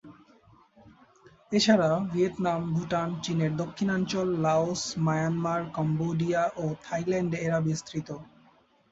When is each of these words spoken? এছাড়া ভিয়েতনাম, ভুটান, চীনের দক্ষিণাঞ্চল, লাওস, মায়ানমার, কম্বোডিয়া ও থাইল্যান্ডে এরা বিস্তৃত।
এছাড়া 1.51 1.89
ভিয়েতনাম, 2.11 2.61
ভুটান, 2.73 3.09
চীনের 3.23 3.51
দক্ষিণাঞ্চল, 3.57 4.27
লাওস, 4.45 4.81
মায়ানমার, 4.97 5.61
কম্বোডিয়া 5.75 6.43
ও 6.57 6.65
থাইল্যান্ডে 6.83 7.37
এরা 7.37 7.59
বিস্তৃত। 7.67 8.09